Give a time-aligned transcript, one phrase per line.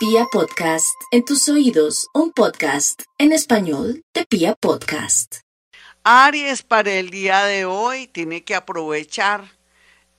[0.00, 5.40] Pia Podcast, en tus oídos, un podcast en español de Pia Podcast.
[6.04, 9.58] Aries para el día de hoy tiene que aprovechar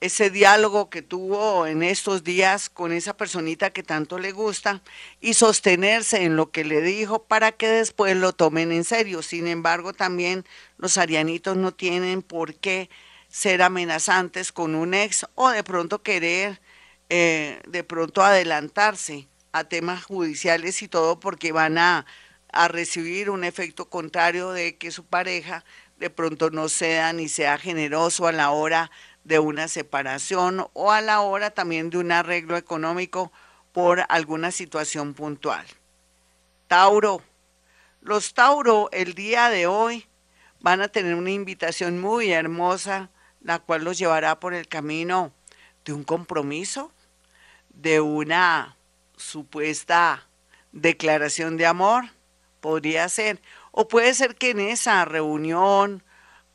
[0.00, 4.84] ese diálogo que tuvo en estos días con esa personita que tanto le gusta
[5.20, 9.20] y sostenerse en lo que le dijo para que después lo tomen en serio.
[9.20, 10.44] Sin embargo, también
[10.76, 12.88] los arianitos no tienen por qué
[13.26, 16.60] ser amenazantes con un ex o de pronto querer
[17.08, 22.06] eh, de pronto adelantarse a temas judiciales y todo porque van a,
[22.50, 25.64] a recibir un efecto contrario de que su pareja
[25.98, 28.90] de pronto no sea ni sea generoso a la hora
[29.24, 33.30] de una separación o a la hora también de un arreglo económico
[33.72, 35.64] por alguna situación puntual.
[36.66, 37.22] Tauro.
[38.00, 40.06] Los Tauro el día de hoy
[40.60, 43.10] van a tener una invitación muy hermosa,
[43.40, 45.32] la cual los llevará por el camino
[45.84, 46.92] de un compromiso,
[47.70, 48.76] de una
[49.22, 50.28] supuesta
[50.72, 52.04] declaración de amor,
[52.60, 56.02] podría ser, o puede ser que en esa reunión,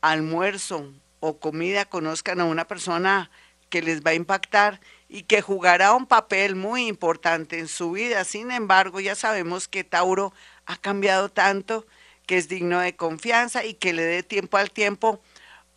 [0.00, 3.30] almuerzo o comida conozcan a una persona
[3.68, 8.24] que les va a impactar y que jugará un papel muy importante en su vida.
[8.24, 10.32] Sin embargo, ya sabemos que Tauro
[10.66, 11.86] ha cambiado tanto
[12.26, 15.20] que es digno de confianza y que le dé tiempo al tiempo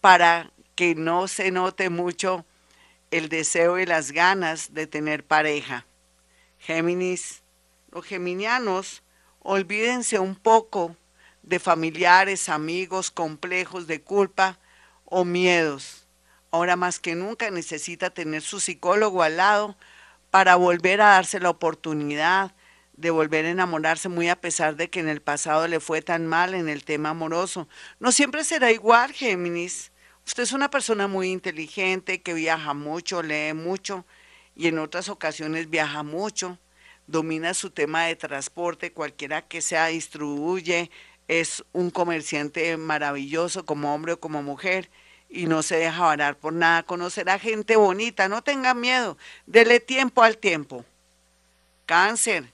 [0.01, 2.45] para que no se note mucho
[3.09, 5.85] el deseo y las ganas de tener pareja.
[6.61, 7.41] Géminis,
[7.91, 9.01] los geminianos,
[9.39, 10.95] olvídense un poco
[11.41, 14.59] de familiares, amigos, complejos de culpa
[15.05, 16.07] o miedos.
[16.51, 19.75] Ahora más que nunca necesita tener su psicólogo al lado
[20.29, 22.53] para volver a darse la oportunidad
[22.93, 26.27] de volver a enamorarse muy a pesar de que en el pasado le fue tan
[26.27, 27.67] mal en el tema amoroso.
[27.99, 29.91] No siempre será igual, Géminis.
[30.27, 34.05] Usted es una persona muy inteligente, que viaja mucho, lee mucho
[34.55, 36.57] y en otras ocasiones viaja mucho,
[37.07, 40.89] domina su tema de transporte, cualquiera que sea, distribuye,
[41.27, 44.89] es un comerciante maravilloso como hombre o como mujer
[45.29, 46.83] y no se deja varar por nada.
[46.83, 50.83] Conocerá gente bonita, no tenga miedo, dele tiempo al tiempo.
[51.85, 52.51] Cáncer,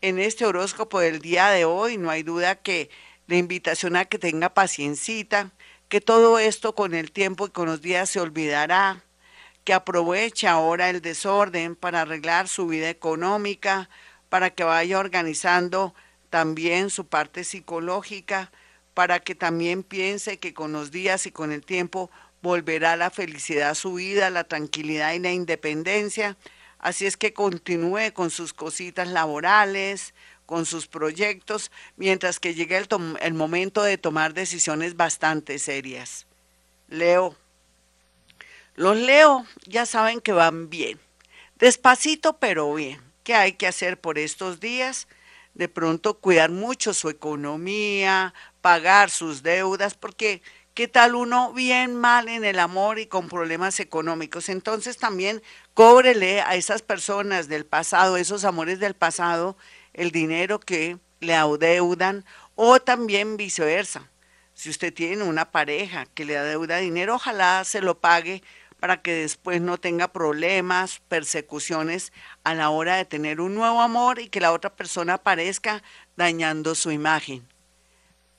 [0.00, 2.90] en este horóscopo del día de hoy no hay duda que
[3.26, 5.50] la invitación a que tenga paciencita,
[5.88, 9.02] que todo esto con el tiempo y con los días se olvidará,
[9.64, 13.88] que aproveche ahora el desorden para arreglar su vida económica,
[14.28, 15.94] para que vaya organizando
[16.30, 18.52] también su parte psicológica,
[18.92, 22.10] para que también piense que con los días y con el tiempo
[22.42, 26.36] volverá la felicidad a su vida, la tranquilidad y la independencia.
[26.78, 30.12] Así es que continúe con sus cositas laborales,
[30.44, 32.86] con sus proyectos, mientras que llegue el,
[33.22, 36.26] el, momento de tomar decisiones bastante serias.
[36.88, 37.43] Leo.
[38.76, 40.98] Los Leo ya saben que van bien,
[41.58, 43.00] despacito pero bien.
[43.22, 45.06] ¿Qué hay que hacer por estos días?
[45.54, 50.42] De pronto cuidar mucho su economía, pagar sus deudas, porque
[50.74, 54.48] ¿qué tal uno bien mal en el amor y con problemas económicos?
[54.48, 55.40] Entonces también
[55.72, 59.56] cóbrele a esas personas del pasado, esos amores del pasado,
[59.92, 62.24] el dinero que le adeudan
[62.56, 64.10] o también viceversa.
[64.54, 68.42] Si usted tiene una pareja que le adeuda dinero, ojalá se lo pague
[68.84, 72.12] para que después no tenga problemas, persecuciones
[72.42, 75.82] a la hora de tener un nuevo amor y que la otra persona aparezca
[76.16, 77.48] dañando su imagen.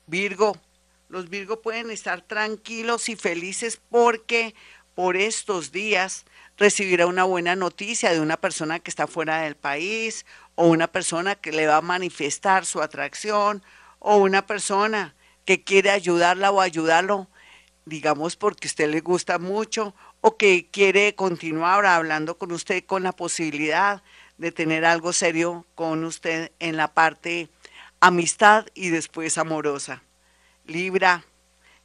[0.06, 0.56] Virgo,
[1.09, 4.53] los Virgo pueden estar tranquilos y felices porque
[4.94, 6.25] por estos días
[6.57, 11.33] recibirá una buena noticia de una persona que está fuera del país o una persona
[11.33, 13.63] que le va a manifestar su atracción
[13.97, 17.29] o una persona que quiere ayudarla o ayudarlo,
[17.85, 19.95] digamos porque a usted le gusta mucho
[20.28, 24.02] o que quiere continuar hablando con usted con la posibilidad
[24.40, 27.47] de tener algo serio con usted en la parte
[28.00, 30.02] amistad y después amorosa.
[30.66, 31.24] Libra,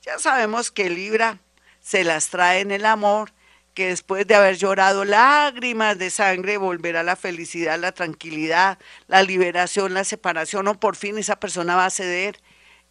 [0.01, 1.39] ya sabemos que Libra
[1.83, 3.31] se las trae en el amor,
[3.75, 9.93] que después de haber llorado lágrimas de sangre volverá la felicidad, la tranquilidad, la liberación,
[9.93, 12.41] la separación, o por fin esa persona va a ceder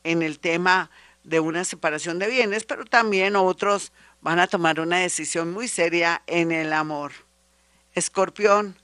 [0.04, 0.92] en el tema
[1.24, 6.21] de una separación de bienes, pero también otros van a tomar una decisión muy seria
[6.27, 7.12] en el amor.
[7.94, 8.77] Escorpión,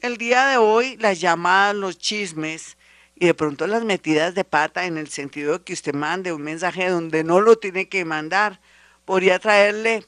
[0.00, 2.76] el día de hoy las llamadas, los chismes
[3.14, 6.42] y de pronto las metidas de pata en el sentido de que usted mande un
[6.42, 8.60] mensaje donde no lo tiene que mandar,
[9.04, 10.06] podría traerle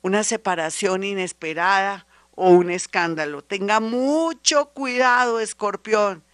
[0.00, 3.42] una separación inesperada o un escándalo.
[3.42, 6.24] Tenga mucho cuidado, escorpión,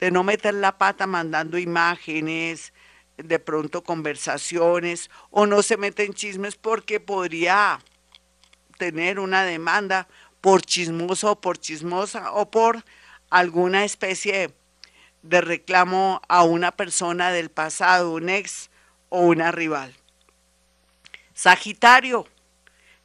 [0.00, 2.72] de no meter la pata mandando imágenes,
[3.16, 7.80] de pronto conversaciones o no se mete en chismes porque podría
[8.78, 10.08] tener una demanda
[10.40, 12.84] por chismoso o por chismosa o por
[13.30, 14.52] alguna especie
[15.22, 18.70] de reclamo a una persona del pasado, un ex
[19.08, 19.94] o una rival.
[21.32, 22.26] Sagitario,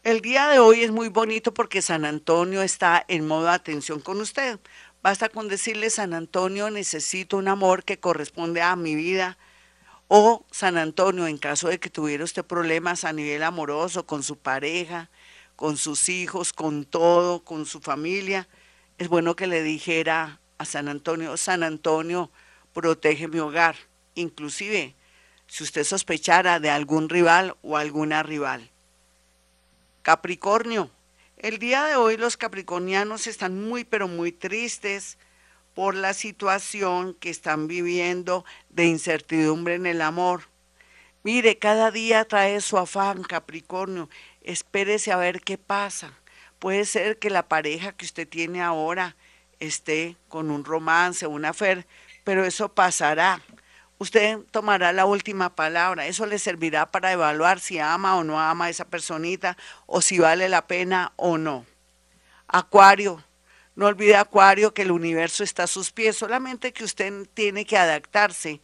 [0.04, 4.20] el día de hoy es muy bonito porque San Antonio está en modo atención con
[4.22, 4.60] usted.
[5.02, 9.38] Basta con decirle, San Antonio, necesito un amor que corresponde a mi vida.
[10.08, 14.38] O San Antonio, en caso de que tuviera usted problemas a nivel amoroso con su
[14.38, 15.10] pareja,
[15.58, 18.48] con sus hijos, con todo, con su familia,
[18.98, 22.32] es bueno que le dijera a San Antonio, San Antonio,
[22.74, 23.76] protege mi hogar.
[24.16, 24.96] Inclusive,
[25.48, 28.72] si usted sospechara de algún rival o alguna rival.
[30.04, 30.90] Capricornio,
[31.38, 35.18] el día de hoy los capricornianos están muy pero muy tristes
[35.78, 40.50] por la situación que están viviendo de incertidumbre en el amor.
[41.22, 44.10] Mire, cada día trae su afán, Capricornio.
[44.42, 46.14] Espérese a ver qué pasa.
[46.58, 49.16] Puede ser que la pareja que usted tiene ahora
[49.60, 51.86] esté con un romance, una fer,
[52.24, 53.40] pero eso pasará.
[54.00, 56.08] Usted tomará la última palabra.
[56.08, 60.18] Eso le servirá para evaluar si ama o no ama a esa personita o si
[60.18, 61.68] vale la pena o no.
[62.48, 63.27] Acuario.
[63.78, 67.78] No olvide, Acuario, que el universo está a sus pies, solamente que usted tiene que
[67.78, 68.60] adaptarse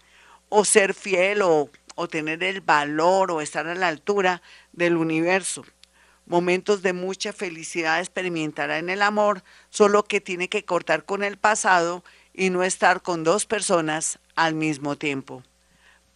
[0.50, 4.42] o ser fiel o, o tener el valor o estar a la altura
[4.74, 5.64] del universo
[6.26, 11.38] momentos de mucha felicidad experimentará en el amor, solo que tiene que cortar con el
[11.38, 15.44] pasado y no estar con dos personas al mismo tiempo.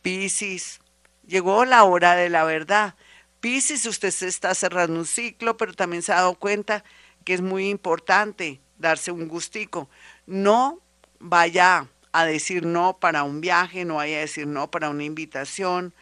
[0.01, 0.79] Piscis,
[1.25, 2.95] llegó la hora de la verdad.
[3.39, 6.83] Piscis, usted se está cerrando un ciclo, pero también se ha dado cuenta
[7.23, 9.89] que es muy importante darse un gustico.
[10.25, 10.79] No
[11.19, 15.93] vaya a decir no para un viaje, no vaya a decir no para una invitación,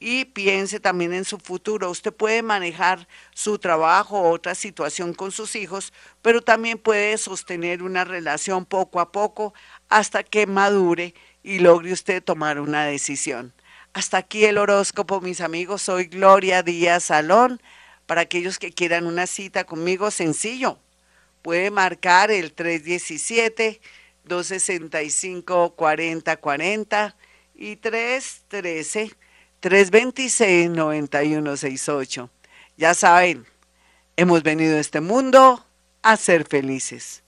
[0.00, 1.90] y piense también en su futuro.
[1.90, 7.82] Usted puede manejar su trabajo o otra situación con sus hijos, pero también puede sostener
[7.82, 9.54] una relación poco a poco
[9.88, 13.54] hasta que madure y logre usted tomar una decisión.
[13.94, 15.82] Hasta aquí el horóscopo, mis amigos.
[15.82, 17.62] Soy Gloria Díaz Salón.
[18.06, 20.78] Para aquellos que quieran una cita conmigo, sencillo.
[21.44, 23.82] Puede marcar el 317
[24.24, 27.16] 265 4040
[27.54, 29.12] y 313
[29.60, 32.30] 326-9168.
[32.78, 33.44] Ya saben,
[34.16, 35.66] hemos venido a este mundo
[36.00, 37.23] a ser felices.